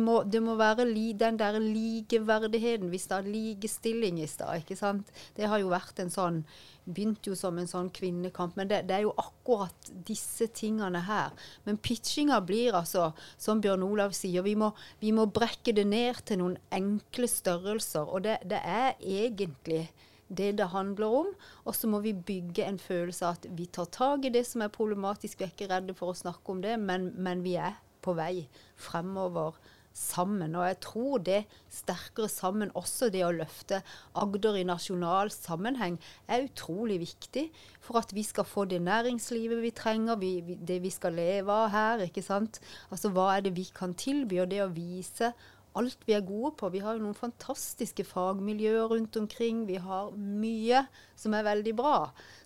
[0.00, 2.90] Må, Det må være li, den der likeverdigheten.
[2.90, 4.62] Vi sa likestilling i stad.
[4.62, 5.10] ikke sant?
[5.36, 6.44] Det har jo vært en sånn
[6.86, 8.54] Begynte jo som en sånn kvinnekamp.
[8.54, 11.32] Men det, det, er jo akkurat disse tingene her.
[11.64, 14.70] Men pitchinga blir altså, som Bjørn Olav sier, vi må,
[15.02, 18.06] vi må brekke det ned til noen enkle størrelser.
[18.06, 19.88] Og det, det er egentlig
[20.28, 21.32] det det handler om.
[21.64, 24.62] Og så må vi bygge en følelse av at vi tar tak i det som
[24.62, 25.40] er problematisk.
[25.40, 27.74] Vi er ikke redde for å snakke om det, men, men vi er
[28.06, 28.46] på vei
[28.78, 29.58] fremover
[29.96, 30.54] sammen.
[30.56, 31.40] Og jeg tror det
[31.72, 33.80] sterkere sammen, også det å løfte
[34.18, 37.46] Agder i nasjonal sammenheng, er utrolig viktig
[37.84, 41.72] for at vi skal få det næringslivet vi trenger, vi, det vi skal leve av
[41.72, 42.06] her.
[42.06, 42.60] ikke sant?
[42.90, 44.42] Altså hva er det vi kan tilby?
[44.44, 45.32] Og det å vise
[45.76, 46.70] alt vi er gode på.
[46.72, 49.66] Vi har jo noen fantastiske fagmiljøer rundt omkring.
[49.68, 50.86] Vi har mye
[51.18, 51.98] som er veldig bra.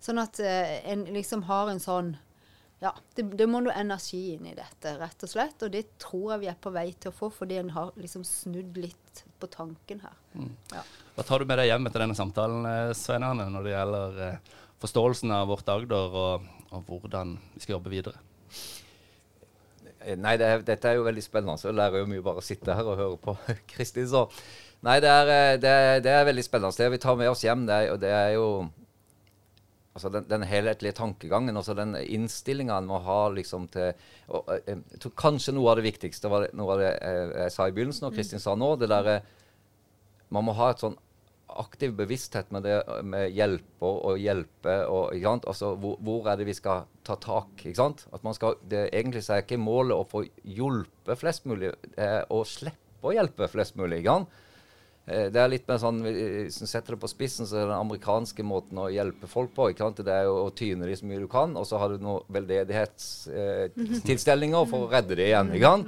[0.02, 2.16] Sånn at eh, en liksom har en sånn
[2.80, 5.60] Ja, det, det, må noe energi inn i dette, rett og slett.
[5.66, 8.24] Og det tror jeg vi er på vei til å få, fordi en har liksom
[8.24, 10.16] snudd litt på tanken her.
[10.32, 10.54] Mm.
[10.72, 10.84] Ja.
[11.16, 14.20] Hva tar du med deg hjem etter denne samtalen, eh, Svein Arne, når det gjelder
[14.26, 18.24] eh, forståelsen av vårt Agder, og, og hvordan vi skal jobbe videre?
[20.00, 21.60] Eh, nei, det, dette er jo veldig spennende.
[21.60, 23.36] Jeg lærer jo mye bare å sitte her og høre på
[23.74, 24.08] Kristin.
[24.08, 24.24] Så
[24.86, 25.74] nei, det er, det,
[26.08, 26.80] det er, veldig spennende.
[26.80, 28.46] Det vi tar med oss hjem, det er, det er jo
[29.94, 33.92] altså den, den, helhetlige tankegangen, altså den innstillinga en må ha liksom til
[34.28, 37.54] og, eh, Jeg tror kanskje noe av det viktigste var noe av det jeg, jeg
[37.56, 39.20] sa i begynnelsen, og Kristin sa nå, det der,
[40.30, 40.98] Man må ha et sånn
[41.58, 44.76] aktiv bevissthet med det med hjelper og hjelpe.
[44.86, 47.50] og altså, hvor, hvor, er det vi skal ta tak?
[47.58, 48.06] ikke sant?
[48.12, 52.06] At man skal, det, Egentlig så er ikke målet å få hjulpet flest mulig, det
[52.06, 54.00] er å slippe å hjelpe flest mulig.
[54.00, 54.38] ikke sant?
[55.10, 57.72] Eh, det er litt mer sånn, Hvis du setter det på spissen, så er det
[57.72, 59.62] den amerikanske måten å hjelpe folk på.
[59.70, 60.04] ikke sant?
[60.06, 64.62] Det er å tyne dem så mye du kan, og så har du noen veldedighetstilstelninger
[64.70, 65.48] for å redde dem igjen.
[65.56, 65.86] ikke sant?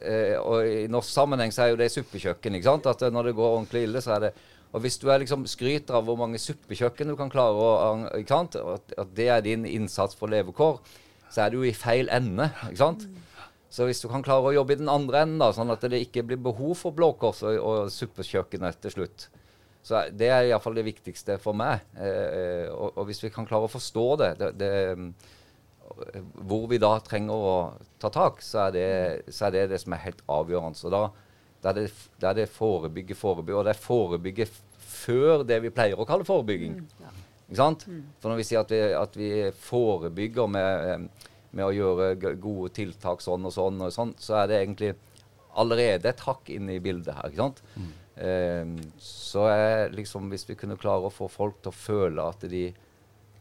[0.00, 2.54] Eh, og I norsk sammenheng så er jo det suppekjøkken.
[2.56, 2.86] ikke sant?
[2.86, 4.32] At når det går ordentlig ille, så er det
[4.70, 8.36] og hvis du er liksom skryter av hvor mange suppekjøkken du kan klare, å, ikke
[8.36, 8.54] sant?
[8.54, 10.78] At, at det er din innsats for levekår,
[11.26, 12.46] så er du jo i feil ende.
[12.68, 13.02] ikke sant?
[13.70, 16.02] Så hvis du kan klare å jobbe i den andre enden, da, sånn at det
[16.02, 19.28] ikke blir behov for Blå Kors og, og suppekjøkkenet til slutt,
[19.82, 21.86] så Det er iallfall det viktigste for meg.
[21.96, 24.72] Eh, og, og, hvis vi kan klare å forstå det, det, det,
[26.44, 27.54] hvor vi da trenger å
[28.02, 30.78] ta tak, så er, det, så er det det som er helt avgjørende.
[30.78, 31.06] Så da,
[31.64, 31.86] er det,
[32.20, 33.56] der det forebygge, forebygge.
[33.56, 34.48] Og det er forebygge
[34.90, 36.76] før det vi pleier å kalle forebygging.
[36.80, 37.16] Mm, ja.
[37.46, 37.88] Ikke sant?
[37.88, 38.04] Mm.
[38.20, 39.32] For når vi sier at vi, at vi
[39.64, 44.60] forebygger med, med, å gjøre gode tiltak sånn og sånn, og sånn, så er det
[44.60, 44.92] egentlig
[45.58, 47.30] allerede et hakk inne i bildet her.
[47.30, 47.64] ikke sant?
[47.74, 47.88] Mm.
[48.20, 52.46] Eh, så er liksom, hvis vi kunne klare å få folk til å føle at
[52.50, 52.68] de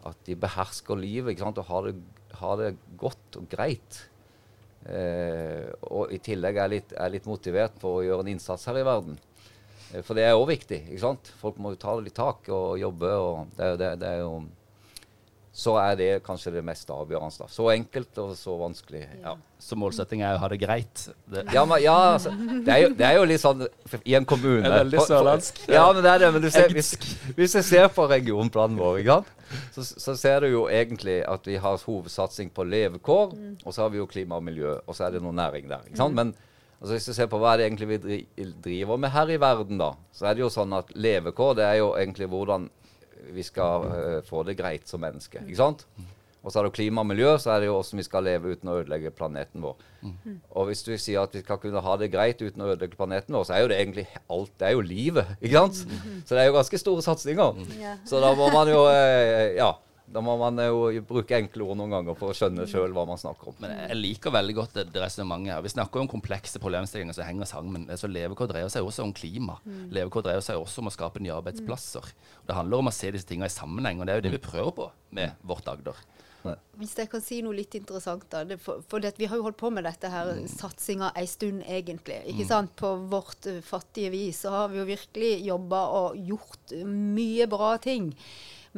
[0.08, 1.60] at de behersker livet ikke sant?
[1.62, 1.96] og har det,
[2.40, 2.70] har det
[3.00, 4.04] godt og greit.
[4.88, 8.80] Eh, og i tillegg er litt, er litt motivert for å gjøre en innsats her
[8.80, 9.20] i verden.
[9.92, 10.86] Eh, for det er òg viktig.
[10.88, 11.34] ikke sant?
[11.42, 13.12] Folk må jo ta litt tak og jobbe.
[13.12, 14.34] og det, det, det er jo
[15.52, 17.48] så er det kanskje det mest avgjørende.
[17.50, 19.02] Så enkelt og så vanskelig.
[19.24, 19.34] Ja.
[19.60, 21.08] Så målsetting er å ha det greit?
[21.26, 21.44] Det.
[21.56, 23.66] Ja, men, ja altså, det, er jo, det, er jo, litt sånn
[24.06, 25.64] i en kommune Det er veldig sørlandsk.
[25.68, 26.30] Ja, men det er det.
[26.36, 26.94] Men ser, hvis,
[27.36, 29.02] hvis jeg ser på regionplanen vår,
[29.74, 33.56] så, så, ser du jo egentlig at vi har hovedsatsing på levekår, mm.
[33.66, 35.88] og så har vi jo klima og miljø, og så er det noe næring der.
[35.90, 36.14] ikke sant?
[36.14, 36.22] Mm.
[36.22, 36.34] Men
[36.80, 39.82] altså, hvis du ser på hva er det egentlig vi driver med her i verden,
[39.82, 42.70] da, så er det jo sånn at levekår det er jo egentlig hvordan
[43.36, 45.46] vi skal uh, få det greit som mennesker.
[45.46, 45.86] ikke sant?
[46.40, 48.54] Og så er det klima og miljø, så er det jo hvordan vi skal leve
[48.56, 49.82] uten å ødelegge planeten vår.
[50.00, 50.38] Mm.
[50.56, 53.36] Og hvis du sier at vi skal kunne ha det greit uten å ødelegge planeten
[53.36, 55.82] vår, så er jo det egentlig alt Det er jo livet, ikke sant?
[56.24, 57.60] Så det er jo ganske store satsinger.
[57.60, 58.08] Mm.
[58.08, 59.74] Så da må man jo eh, Ja.
[60.10, 63.20] Da må man jo bruke enkle ord noen ganger for å skjønne sjøl hva man
[63.22, 63.58] snakker om.
[63.62, 65.66] Men jeg liker veldig godt det, resonnementet her.
[65.66, 67.86] Vi snakker jo om komplekse problemstillinger som henger sammen.
[68.00, 69.60] Så levekår dreier seg også om klima.
[69.66, 69.84] Mm.
[70.00, 72.10] Levekår dreier seg også om å skape nye arbeidsplasser.
[72.10, 72.40] Mm.
[72.50, 74.48] Det handler om å se disse tingene i sammenheng, og det er jo det vi
[74.50, 76.02] prøver på med vårt Agder.
[76.80, 78.46] Hvis jeg kan si noe litt interessant, da.
[78.48, 80.46] Det, for, for det, vi har jo holdt på med dette her mm.
[80.54, 82.22] satsinga ei stund, egentlig.
[82.32, 82.52] ikke mm.
[82.52, 82.76] sant?
[82.80, 87.74] På vårt uh, fattige vis så har vi jo virkelig jobba og gjort mye bra
[87.84, 88.14] ting.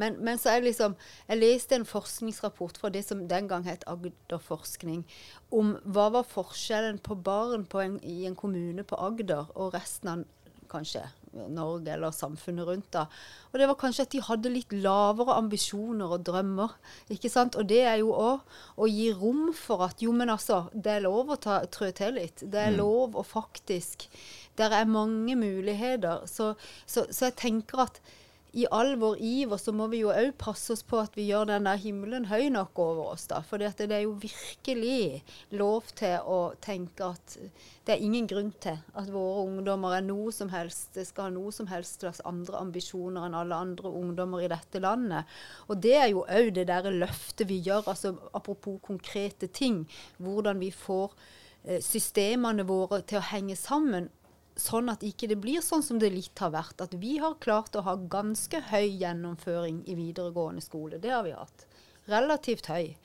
[0.00, 0.94] Men, men, så er det liksom
[1.28, 5.04] Jeg leste en forskningsrapport fra det som den gang het Agderforskning,
[5.52, 10.08] om hva var forskjellen på barn på en, i en kommune på Agder og resten
[10.12, 10.24] av
[10.72, 11.02] kanskje
[11.32, 12.90] Norge eller samfunnet rundt.
[12.92, 13.06] da.
[13.52, 16.74] Og det var kanskje at de hadde litt lavere ambisjoner og drømmer.
[17.12, 17.56] ikke sant?
[17.56, 18.40] Og det er jo òg
[18.76, 22.18] å gi rom for at jo, men altså, det er lov å ta, trø til
[22.20, 22.44] litt.
[22.44, 22.80] Det er mm.
[22.80, 24.08] lov å faktisk
[24.60, 26.26] Der er mange muligheter.
[26.28, 26.52] Så,
[26.84, 28.02] så, så jeg tenker at
[28.52, 31.46] i all vår iver så må vi jo òg passe oss på at vi gjør
[31.48, 33.24] den der himmelen høy nok over oss.
[33.30, 33.40] da.
[33.48, 35.22] For det er jo virkelig
[35.56, 37.36] lov til å tenke at
[37.86, 41.52] det er ingen grunn til at våre ungdommer er noe som helst, skal ha noe
[41.54, 45.28] som helst slags andre ambisjoner enn alle andre ungdommer i dette landet.
[45.72, 49.86] Og det er jo òg det derre løftet vi gjør, altså apropos konkrete ting.
[50.20, 51.16] Hvordan vi får
[51.64, 54.12] eh, systemene våre til å henge sammen
[54.58, 56.80] sånn at ikke det blir sånn som det litt har vært.
[56.84, 61.00] At vi har klart å ha ganske høy gjennomføring i videregående skole.
[61.02, 61.66] Det har vi hatt.
[62.10, 62.96] Relativt høy.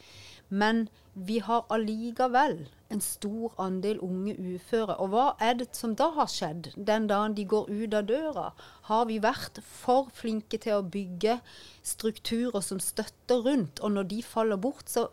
[0.49, 4.95] Men vi har allikevel en stor andel unge uføre.
[5.01, 8.51] Og hva er det som da har skjedd den dagen de går ut av døra?
[8.87, 11.39] Har vi vært for flinke til å bygge
[11.83, 13.81] strukturer som støtter rundt?
[13.81, 15.09] Og når de faller bort, så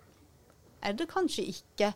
[0.85, 1.95] er det kanskje ikke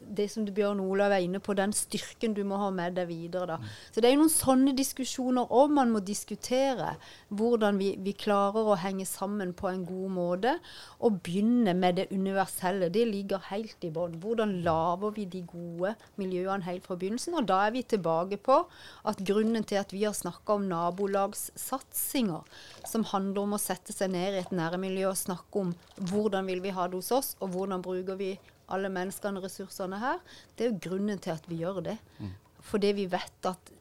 [0.00, 3.56] det som Bjørn Olav er inne på, den styrken du må ha med deg videre.
[3.56, 3.72] Da.
[3.92, 6.94] Så det er jo noen sånne diskusjoner òg man må diskutere.
[7.28, 10.56] Hvordan vi, vi, klarer å henge sammen på en god måte.
[11.04, 12.90] Og begynne med det universelle.
[12.92, 14.18] Det ligger helt i bånn.
[14.22, 17.36] Hvordan lager vi de gode miljøene helt fra begynnelsen?
[17.38, 18.62] Og da er vi tilbake på
[19.06, 22.44] at grunnen til at vi har snakka om nabolagssatsinger,
[22.86, 25.72] som handler om å sette seg ned i et nærmiljø og snakke om
[26.10, 28.34] hvordan vil vi ha det hos oss, og hvordan bruker vi
[28.72, 30.22] alle menneskene og ressursene her,
[30.56, 31.98] det er jo grunnen til at vi gjør det.
[32.18, 32.32] Mm.
[32.66, 33.72] Fordi vi vet at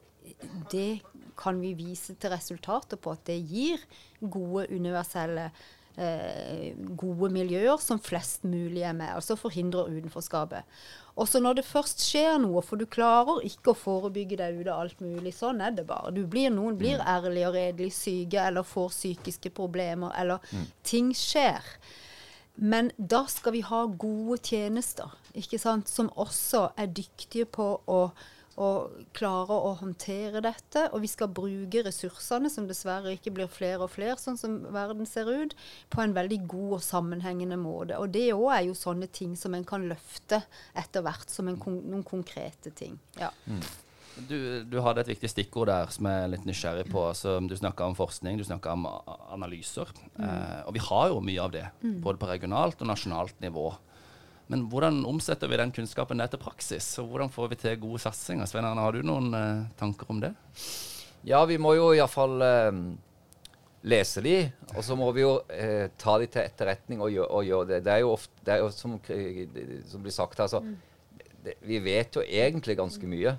[0.71, 0.89] det
[1.37, 3.81] kan vi vise til resultater på, at det gir
[4.21, 5.49] gode, universelle
[5.97, 9.11] eh, gode miljøer som flest mulig er med.
[9.15, 10.77] Altså forhindrer utenforskapet.
[11.15, 14.85] Også når det først skjer noe, for du klarer ikke å forebygge deg ut av
[14.85, 15.35] alt mulig.
[15.35, 16.11] Sånn er det bare.
[16.15, 17.05] Blir, noen blir mm.
[17.15, 20.67] ærlig og redelig syke eller får psykiske problemer, eller mm.
[20.87, 21.63] ting skjer.
[22.55, 27.99] Men da skal vi ha gode tjenester, ikke sant, som også er dyktige på å,
[28.55, 28.69] å
[29.17, 30.85] klare å håndtere dette.
[30.95, 35.09] Og vi skal bruke ressursene, som dessverre ikke blir flere og flere, sånn som verden
[35.09, 35.55] ser ut,
[35.91, 37.99] på en veldig god og sammenhengende måte.
[37.99, 40.45] Og det òg er jo sånne ting som en kan løfte
[40.79, 42.95] etter hvert som en, noen konkrete ting.
[43.19, 43.33] Ja.
[43.49, 43.65] Mm.
[44.15, 47.01] Du, du, hadde et viktig stikkord der som jeg er litt nysgjerrig på.
[47.09, 48.85] Altså, du snakka om forskning, du snakka om
[49.35, 49.91] analyser.
[50.15, 50.23] Mm.
[50.23, 51.97] Eh, og vi har jo mye av det, mm.
[52.05, 53.73] både på regionalt og nasjonalt nivå.
[54.51, 56.87] Men hvordan omsetter vi den kunnskapen ned til praksis?
[57.01, 58.47] Og hvordan får vi til gode satsinger?
[58.49, 60.35] Svein Arne, har du noen eh, tanker om det?
[61.25, 62.81] Ja, vi må jo iallfall eh,
[63.89, 64.35] lese de,
[64.75, 67.81] og så må vi jo eh, ta de til etterretning og, gjøre, og gjøre det.
[67.87, 68.99] Det er jo ofte, det er jo som,
[69.89, 70.77] som blir sagt her, så mm.
[71.65, 73.35] vi vet jo egentlig ganske mye.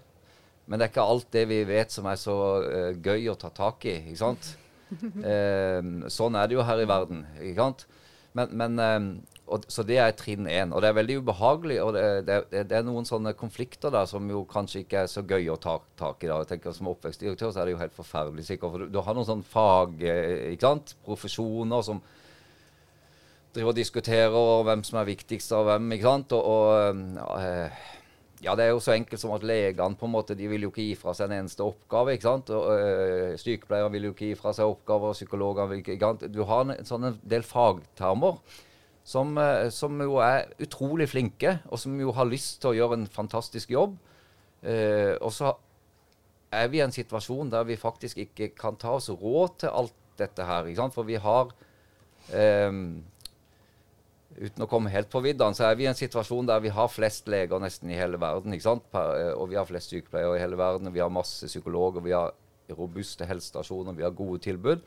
[0.66, 3.52] Men det er ikke alt det vi vet som er så uh, gøy å ta
[3.54, 4.00] tak i.
[4.10, 4.50] ikke sant?
[4.90, 7.22] Uh, sånn er det jo her i verden.
[7.38, 7.86] ikke sant?
[8.36, 10.74] Men, men uh, og, så det er trinn én.
[10.74, 11.78] Og det er veldig ubehagelig.
[11.84, 15.22] Og det, det, det, er noen sånne konflikter der som jo kanskje ikke er så
[15.22, 16.30] gøy å ta tak i.
[16.32, 16.40] da.
[16.42, 18.74] Jeg tenker Som oppvekstdirektør så er det jo helt forferdelig sikkert.
[18.74, 20.96] For du, du har noen sånne fag, ikke sant?
[21.06, 22.02] profesjoner som
[23.54, 25.94] driver og diskuterer hvem som er viktigst av hvem.
[25.94, 26.34] ikke sant?
[26.34, 26.42] Og,
[27.22, 27.70] og ja,
[28.36, 30.84] det er jo så enkelt som at legene på en måte, de vil jo ikke
[30.84, 32.12] gi fra seg en eneste oppgave.
[32.12, 32.50] ikke sant?
[32.50, 36.28] Og, øh, Sykepleiere vil jo ikke gi fra seg oppgaver, psykologer vil ikke, ikke?
[36.28, 38.36] Du har en, sånn en del fagtermer
[39.06, 43.00] som, øh, som, jo er utrolig flinke, og som jo har lyst til å gjøre
[43.00, 43.96] en fantastisk jobb.
[44.66, 45.52] Uh, og så
[46.50, 49.94] er vi i en situasjon der vi faktisk ikke kan ta oss råd til alt
[50.18, 50.66] dette her.
[50.66, 50.96] ikke sant?
[50.96, 51.52] For vi har
[52.66, 53.04] um,
[54.36, 56.88] uten å komme helt på viddene, så er vi i en situasjon der vi har
[56.92, 58.54] flest leger nesten i hele verden.
[58.54, 58.86] ikke sant?
[58.92, 62.34] Eh, og vi har flest sykepleiere i hele verden, vi har masse psykologer, vi har
[62.76, 64.82] robuste helsestasjoner, vi har gode tilbud.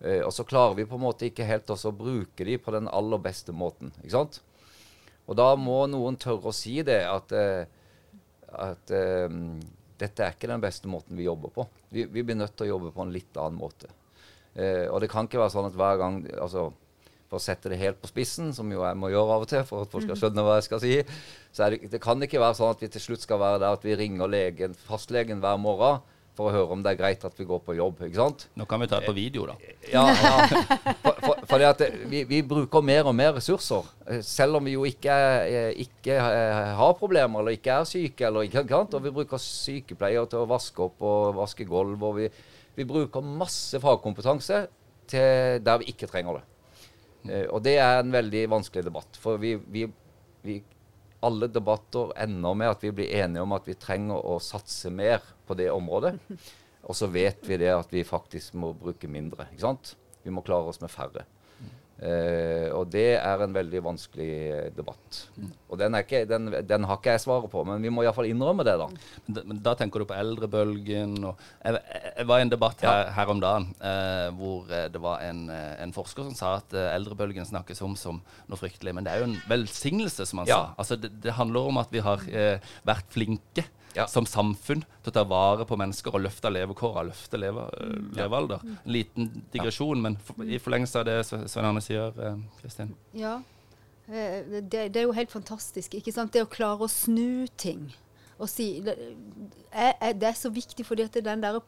[0.00, 2.74] Eh, og så klarer vi på en måte ikke helt også å bruke de på
[2.74, 3.92] den aller beste måten.
[4.02, 4.40] ikke sant?
[5.26, 7.66] Og da må noen tørre å si det, at, eh,
[8.62, 8.92] at
[9.26, 9.56] um,
[9.98, 11.66] dette er ikke den beste måten vi jobber på.
[11.90, 13.90] Vi, vi, blir nødt til å jobbe på en litt annen måte.
[14.56, 16.70] Og det kan ikke være sånn at hver gang altså,
[17.36, 19.64] for å sette det helt på spissen, som jo jeg må gjøre av og til
[19.68, 20.22] for at folk skal mhm.
[20.24, 20.98] skjønne hva jeg skal si,
[21.52, 23.86] så det, det, kan ikke være sånn at vi til slutt skal være der at
[23.86, 26.04] vi ringer legen, fastlegen hver morgen
[26.36, 28.02] for å høre om det er greit at vi går på jobb.
[28.04, 28.42] ikke sant?
[28.60, 29.54] Nå kan vi ta det på video, da.
[29.88, 30.32] Ja, ja.
[31.00, 33.88] For, for, for det vi, vi, bruker mer og mer ressurser.
[34.20, 35.14] Selv om vi jo ikke,
[35.86, 38.28] ikke har problemer eller ikke er syke.
[38.28, 38.98] eller ikke sant?
[38.98, 42.04] Og vi bruker sykepleiere til å vaske opp og vaske gulv.
[42.04, 42.28] og vi,
[42.76, 44.66] vi bruker masse fagkompetanse
[45.08, 46.44] til der vi ikke trenger det.
[47.30, 49.18] Eh, og det er en veldig vanskelig debatt.
[49.20, 49.86] For vi, vi,
[50.46, 50.60] vi,
[51.26, 55.24] alle debatter ender med at vi blir enige om at vi trenger å satse mer
[55.46, 56.16] på det området.
[56.86, 59.48] Og så vet vi det at vi faktisk må bruke mindre.
[59.50, 59.96] ikke sant?
[60.22, 61.26] Vi må klare oss med færre.
[61.96, 65.20] Uh, og det er en veldig vanskelig uh, debatt.
[65.40, 65.52] Mm.
[65.72, 68.66] Og den, ikke, den, den, har ikke jeg svaret på, men vi må iallfall innrømme
[68.68, 68.88] det, da.
[69.24, 71.80] Men, men da tenker du på eldrebølgen og Jeg,
[72.18, 73.14] jeg var i en debatt her, ja.
[73.16, 77.80] her om dagen uh, hvor det var en, en, forsker som sa at eldrebølgen snakkes
[77.86, 78.92] om som noe fryktelig.
[78.96, 80.60] Men det er jo en velsignelse, som han ja.
[80.60, 80.76] sa.
[80.84, 82.28] Altså, det, det, handler om at vi har
[82.84, 83.64] vært flinke
[83.96, 84.06] ja.
[84.10, 87.66] som samfunn til å ta vare på mennesker og løfte levekårene, løfte leve,
[88.16, 88.64] levealder.
[88.66, 92.94] En liten digresjon, men for, i forlengelse av det Svein Arne sier, eh, Kristin.
[93.16, 93.38] Ja,
[94.08, 95.96] eh, det, det, er jo helt fantastisk.
[95.98, 96.34] ikke sant?
[96.36, 97.88] Det å klare å snu ting.
[98.36, 98.96] Og si, det,
[99.72, 101.62] er, det er så viktig fordi at den der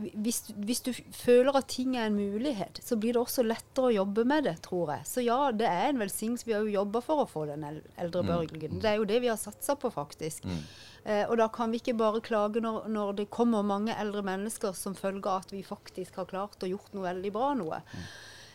[0.00, 3.94] hvis, hvis, du føler at ting er en mulighet, så blir det også lettere å
[3.94, 5.06] jobbe med det, tror jeg.
[5.08, 6.46] Så ja, det er en velsignelse.
[6.48, 8.76] Vi har jo jobba for å få den eldrebølgen.
[8.76, 8.80] Mm.
[8.82, 10.48] Det er jo det vi har satsa på, faktisk.
[10.48, 10.60] Mm.
[11.04, 14.76] Eh, og da kan vi ikke bare klage når, når, det kommer mange eldre mennesker
[14.76, 17.80] som følge av at vi faktisk har klart og gjort noe veldig bra noe.
[17.92, 18.06] Mm.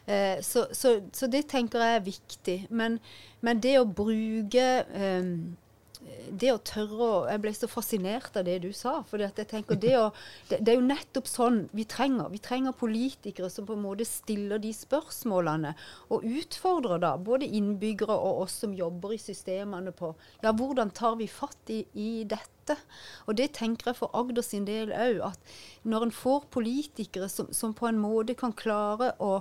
[0.05, 2.57] Eh, så, så, så, det tenker jeg er viktig.
[2.69, 2.99] Men,
[3.45, 5.31] men det å bruke eh,
[6.29, 8.97] det å tørre å Jeg ble så fascinert av det du sa.
[9.09, 10.09] For jeg tenker det, å,
[10.49, 12.29] det, det, er jo nettopp sånn vi trenger.
[12.33, 15.75] Vi trenger politikere som på en måte stiller de spørsmålene
[16.13, 21.19] og utfordrer da både innbyggere og oss som jobber i systemene på ja, hvordan tar
[21.19, 22.77] vi fatt i, i dette.
[23.29, 25.21] Og det tenker jeg for Agder sin del òg.
[25.31, 25.55] At
[25.85, 29.39] når en får politikere som, som på en måte kan klare å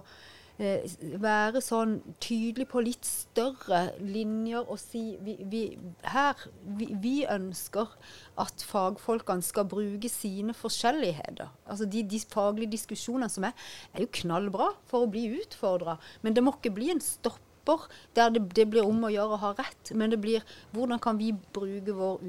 [0.59, 5.63] være sånn tydelig på litt større linjer og si vi, vi
[6.07, 6.39] her
[6.79, 7.91] vi, vi, ønsker
[8.39, 11.51] at fagfolkene skal bruke sine forskjelligheter.
[11.67, 13.57] Altså de, de faglige diskusjonene som er,
[13.95, 15.99] er jo knallbra for å bli utfordra.
[16.23, 19.43] Men det må ikke bli en stopper der det, det, blir om å gjøre å
[19.49, 19.91] ha rett.
[19.97, 20.45] Men det blir
[20.77, 22.23] hvordan kan vi bruke vår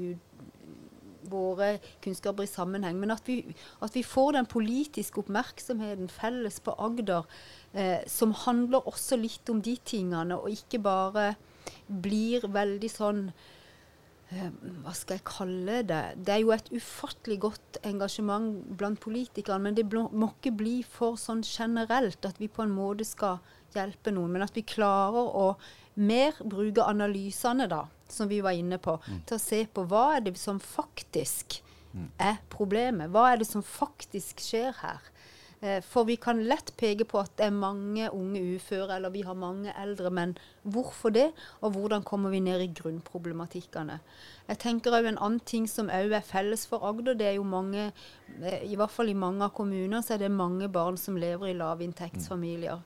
[1.30, 2.98] våre kunnskaper i sammenheng.
[3.00, 3.40] Men at vi,
[3.82, 7.26] at vi får den politiske oppmerksomheten felles på Agder
[7.72, 11.34] eh, som handler også litt om de tingene, og ikke bare
[11.86, 13.22] blir veldig sånn
[14.30, 14.50] eh,
[14.84, 16.02] hva skal jeg kalle det?
[16.22, 21.18] Det er jo et ufattelig godt engasjement blant politikerne, men det må ikke bli for
[21.20, 23.40] sånn generelt at vi på en måte skal
[23.76, 25.50] hjelpe noen, men at vi klarer å
[25.96, 29.20] mer bruke analysene, da, som vi var inne på, mm.
[29.26, 31.60] til å se på hva er det som faktisk
[31.92, 32.08] mm.
[32.22, 33.10] er problemet.
[33.12, 35.12] Hva er det som faktisk skjer her?
[35.60, 39.22] Eh, for vi kan lett peke på at det er mange unge uføre, eller vi
[39.24, 41.30] har mange eldre, men hvorfor det?
[41.64, 43.98] Og hvordan kommer vi ned i grunnproblematikkene?
[44.50, 47.16] Jeg tenker òg en annen ting som òg er felles for Agder.
[47.16, 47.88] Det er jo mange,
[48.42, 51.48] eh, i hvert fall i mange av kommunene, så er det mange barn som lever
[51.48, 52.84] i lavinntektsfamilier.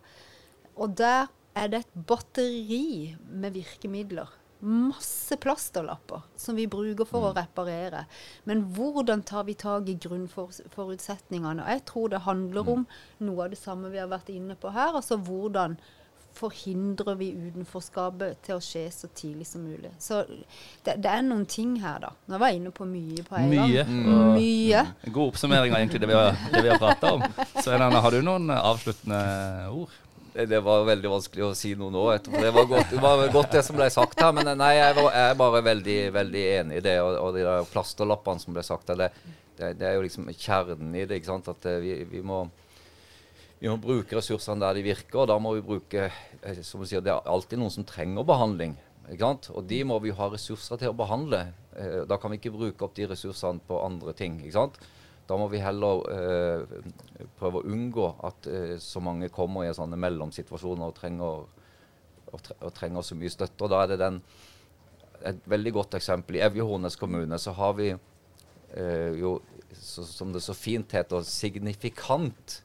[0.77, 1.27] Og der
[1.59, 7.39] er det et batteri med virkemidler masse plasterlapper som vi bruker for å mm.
[7.39, 8.03] reparere.
[8.49, 11.65] Men hvordan tar vi tak i grunnforutsetningene?
[11.65, 12.75] Og jeg tror det handler mm.
[12.75, 12.85] om
[13.29, 14.93] noe av det samme vi har vært inne på her.
[15.01, 15.79] Altså hvordan
[16.37, 19.91] forhindrer vi utenforskapet til å skje så tidlig som mulig.
[19.99, 20.21] Så
[20.85, 22.13] det, det er noen ting her, da.
[22.31, 23.83] Nå var jeg inne på mye på en mye.
[23.83, 24.05] gang.
[24.05, 24.29] Mm.
[24.37, 24.85] Mye.
[25.09, 27.27] God oppsummering av egentlig det vi har, det vi har prata om.
[27.59, 29.25] Så har du noen avsluttende
[29.75, 29.99] ord?
[30.33, 32.05] Det var veldig vanskelig å si noe nå.
[32.15, 32.39] Etterpå.
[32.45, 34.31] Det var godt, det var godt det som ble sagt her.
[34.37, 36.97] Men nei, jeg, var, jeg er bare veldig, veldig enig i det.
[37.03, 39.09] Og, og de der plasterlappene som ble sagt her, det,
[39.59, 41.19] det, det, er jo liksom kjernen i det.
[41.19, 41.51] ikke sant?
[41.51, 42.45] At vi, vi, må,
[43.59, 45.25] vi må bruke ressursene der de virker.
[45.25, 46.07] Og da må vi bruke
[46.63, 48.79] som du sier, Det er alltid noen som trenger behandling.
[49.09, 49.51] ikke sant?
[49.51, 51.49] Og de må vi ha ressurser til å behandle.
[52.07, 54.39] Da kan vi ikke bruke opp de ressursene på andre ting.
[54.45, 54.79] ikke sant?
[55.31, 56.79] Da må vi heller eh,
[57.39, 61.45] prøve å unngå at eh, så mange kommer i sånne mellomsituasjoner og trenger,
[62.31, 63.63] og, tre og trenger, så mye støtte.
[63.63, 64.19] Og da er det den,
[65.31, 66.41] et veldig godt eksempel.
[66.41, 66.67] I Evje
[66.99, 69.37] kommune så har vi eh, jo,
[69.79, 72.59] så, som det så fint heter, signifikant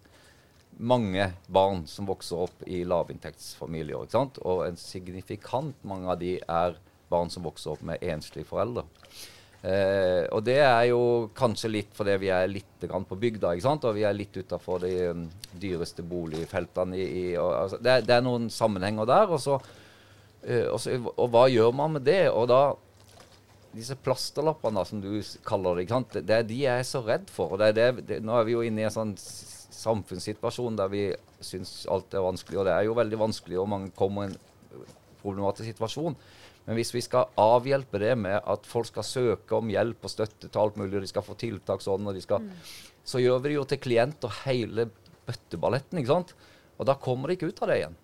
[0.75, 4.03] mange barn som vokser opp i lavinntektsfamilier.
[4.03, 4.41] ikke sant?
[4.41, 6.81] Og en signifikant mange av de er
[7.13, 8.87] barn som vokser opp med enslige foreldre.
[9.65, 11.01] Eh, og det er jo
[11.33, 13.87] kanskje litt fordi vi er litt på bygda, ikke sant?
[13.87, 15.23] og vi er litt utafor de um,
[15.57, 16.99] dyreste boligfeltene.
[16.99, 19.33] I, i, og, altså, det, det, er noen sammenhenger der.
[19.33, 19.57] Og, så,
[20.43, 22.27] eh, og, så, og, hva gjør man med det?
[22.29, 22.61] Og da
[23.75, 25.09] disse plasterlappene, som du
[25.47, 26.19] kaller det, ikke sant?
[26.29, 27.57] det er de jeg er så redd for.
[27.57, 29.15] og det det, Nå er vi jo inne i en sånn
[29.75, 31.07] samfunnssituasjon der vi
[31.43, 32.61] syns alt er vanskelig.
[32.61, 34.37] Og det er jo veldig vanskelig, og mange kommer i en
[35.23, 36.15] problematisk situasjon.
[36.65, 40.49] Men hvis vi skal avhjelpe det med at folk skal søke om hjelp og støtte
[40.49, 42.71] til alt mulig, og de skal få tiltak sånn, og de skal, mm.
[43.05, 44.87] så gjør vi det jo til klienter hele
[45.27, 46.01] bøtteballetten.
[46.01, 46.33] ikke sant?
[46.79, 48.01] Og da kommer de ikke ut av det igjen.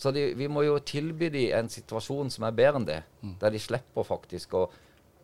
[0.00, 3.00] Så de, vi må jo tilby dem en situasjon som er bedre enn det.
[3.24, 3.34] Mm.
[3.40, 4.62] Der de slipper faktisk å,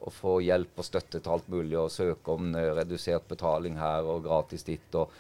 [0.01, 4.25] å, få hjelp og støtte til alt mulig, og søke om redusert betaling her og
[4.27, 4.89] gratis ditt.
[4.97, 5.13] og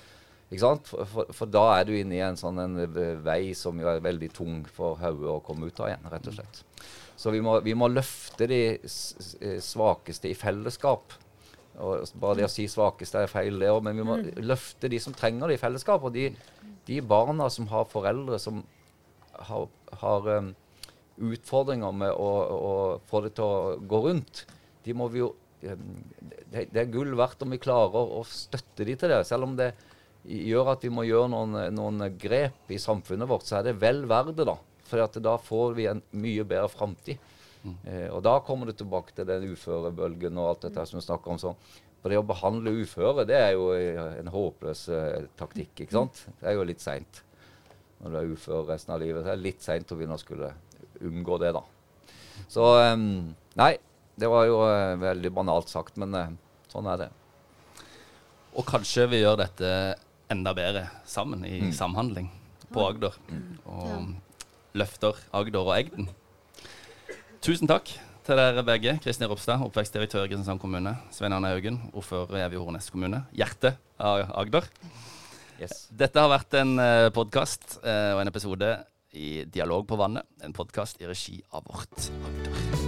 [0.50, 0.90] ikke sant?
[0.90, 2.76] For, for, for, da er du inne i en sånn en
[3.24, 6.36] vei som jo er veldig tung for hodet å komme ut av igjen, rett og
[6.38, 6.62] slett.
[7.16, 11.16] Så vi må, vi må løfte de eh, svakeste i fellesskap.
[11.76, 14.28] Og bare det å si svakeste er feil, det òg, men vi må mm.
[14.44, 16.04] løfte de som trenger det i fellesskap.
[16.04, 16.30] Og de,
[16.88, 18.62] de barna som har foreldre som
[19.48, 19.66] har,
[20.00, 20.52] har um,
[21.32, 22.76] utfordringer med å, å,
[23.08, 24.46] få det til å gå rundt,
[24.86, 25.32] de må vi jo
[25.68, 25.90] um,
[26.20, 29.20] det, det, er gull verdt om vi klarer å støtte de til det.
[29.28, 29.72] Selv om det
[30.26, 34.04] gjør at vi må gjøre noen, noen grep i samfunnet vårt, så er det vel
[34.08, 34.56] verdt det, da.
[34.86, 37.18] For da får vi en mye bedre framtid.
[37.66, 37.76] Mm.
[37.84, 41.34] Eh, og da kommer du tilbake til den uførebølgen og alt dette som vi snakker
[41.34, 41.40] om.
[41.42, 41.58] sånn.
[42.02, 45.72] For det å behandle uføre, det er jo en håpløs eh, taktikk.
[45.82, 46.26] ikke sant?
[46.38, 47.22] Det er jo litt seint
[47.96, 49.24] når du er ufør resten av livet.
[49.24, 50.52] Det er litt seint å begynne å skulle
[51.02, 51.62] unngå det, da.
[52.52, 53.72] Så um, nei,
[54.20, 56.34] det var jo uh, veldig banalt sagt, men uh,
[56.72, 57.08] sånn er det.
[58.56, 59.70] Og kanskje vi gjør dette
[60.32, 61.72] enda bedre sammen, i mm.
[61.76, 62.28] samhandling
[62.72, 63.16] på Agder.
[63.32, 63.50] Mm.
[63.72, 64.25] Og
[64.76, 66.10] løfter Agder og Egden.
[67.44, 67.90] Tusen takk
[68.26, 68.96] til dere begge.
[69.02, 70.96] Kristin Ropstad, oppvekstdirektør i Kristiansand kommune.
[71.14, 73.22] Svein Arne Haugen, ordfører i Evje Hornes kommune.
[73.36, 74.66] Hjertet av Agder.
[75.60, 75.86] Yes.
[75.88, 78.74] Dette har vært en eh, podkast eh, og en episode
[79.16, 80.28] i Dialog på vannet.
[80.44, 82.85] En podkast i regi av Vårt Agder.